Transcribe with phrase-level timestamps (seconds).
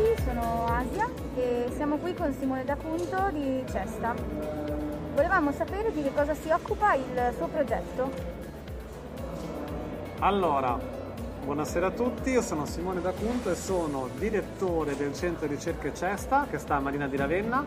[0.00, 4.14] tutti, sono Asia e siamo qui con Simone D'Apunto di Cesta.
[5.14, 8.10] Volevamo sapere di che cosa si occupa il suo progetto.
[10.20, 10.78] Allora,
[11.44, 16.46] buonasera a tutti, io sono Simone D'Apunto e sono direttore del centro di ricerca Cesta
[16.48, 17.64] che sta a Marina di Ravenna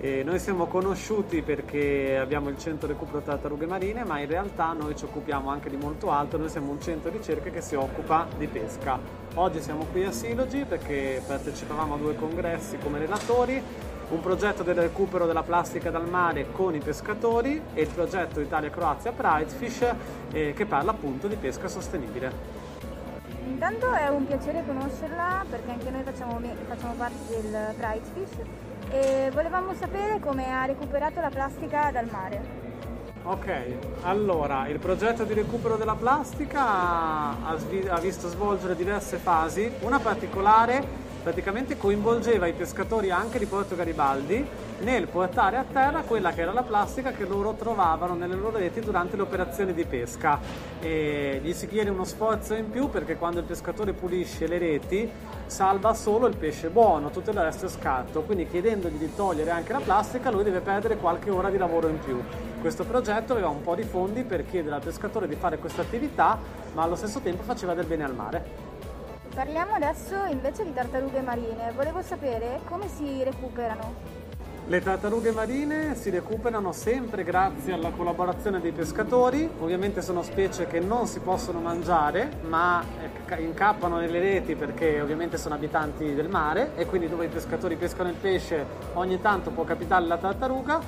[0.00, 4.96] e noi siamo conosciuti perché abbiamo il centro recupero tartarughe marine, ma in realtà noi
[4.96, 8.26] ci occupiamo anche di molto altro, noi siamo un centro di ricerca che si occupa
[8.36, 8.98] di pesca.
[9.34, 13.62] Oggi siamo qui a Silogi perché partecipavamo a due congressi come relatori,
[14.10, 19.12] un progetto del recupero della plastica dal mare con i pescatori e il progetto Italia-Croazia
[19.12, 19.94] Pridefish
[20.32, 22.63] eh, che parla appunto di pesca sostenibile.
[23.46, 28.38] Intanto è un piacere conoscerla perché anche noi facciamo, facciamo parte del Pridefish
[28.90, 32.62] e volevamo sapere come ha recuperato la plastica dal mare.
[33.24, 37.56] Ok, allora il progetto di recupero della plastica ha,
[37.88, 44.46] ha visto svolgere diverse fasi, una particolare praticamente coinvolgeva i pescatori anche di Porto Garibaldi
[44.80, 48.80] nel portare a terra quella che era la plastica che loro trovavano nelle loro reti
[48.80, 50.38] durante le operazioni di pesca.
[50.80, 55.10] E gli si chiede uno sforzo in più perché quando il pescatore pulisce le reti
[55.46, 59.72] salva solo il pesce buono, tutto il resto è scarto, quindi chiedendogli di togliere anche
[59.72, 62.22] la plastica lui deve perdere qualche ora di lavoro in più.
[62.60, 66.38] Questo progetto aveva un po' di fondi per chiedere al pescatore di fare questa attività,
[66.74, 68.73] ma allo stesso tempo faceva del bene al mare.
[69.34, 71.72] Parliamo adesso invece di tartarughe marine.
[71.74, 74.22] Volevo sapere come si recuperano.
[74.66, 80.78] Le tartarughe marine si recuperano sempre grazie alla collaborazione dei pescatori, ovviamente sono specie che
[80.78, 82.82] non si possono mangiare ma
[83.26, 87.74] eh, incappano nelle reti perché ovviamente sono abitanti del mare e quindi dove i pescatori
[87.74, 88.64] pescano il pesce
[88.94, 90.80] ogni tanto può capitare la tartaruga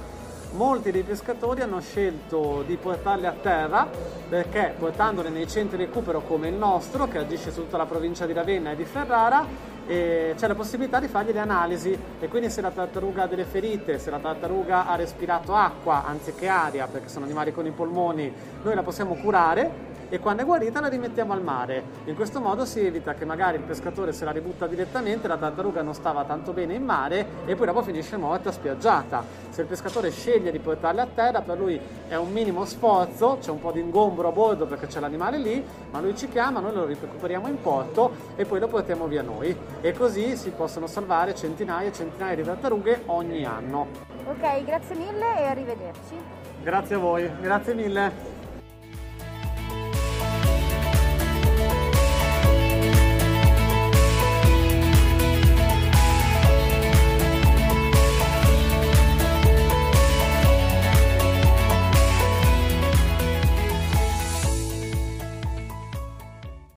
[0.52, 3.88] molti dei pescatori hanno scelto di portarle a terra
[4.28, 8.26] perché portandole nei centri di recupero come il nostro, che agisce su tutta la provincia
[8.26, 9.44] di Ravenna e di Ferrara,
[9.86, 11.96] eh, c'è la possibilità di fargli le analisi.
[12.18, 16.48] E quindi se la tartaruga ha delle ferite, se la tartaruga ha respirato acqua anziché
[16.48, 20.80] aria, perché sono animali con i polmoni, noi la possiamo curare e quando è guarita
[20.80, 21.82] la rimettiamo al mare.
[22.04, 25.82] In questo modo si evita che magari il pescatore se la ributta direttamente, la tartaruga
[25.82, 29.24] non stava tanto bene in mare e poi dopo finisce morta spiaggiata.
[29.50, 33.50] Se il pescatore sceglie di portarle a terra, per lui è un minimo sforzo, c'è
[33.50, 36.74] un po' di ingombro a bordo perché c'è l'animale lì, ma lui ci chiama, noi
[36.74, 39.56] lo recuperiamo in porto e poi lo portiamo via noi.
[39.80, 43.86] E così si possono salvare centinaia e centinaia di tartarughe ogni anno.
[44.26, 46.14] Ok, grazie mille e arrivederci.
[46.62, 48.35] Grazie a voi, grazie mille.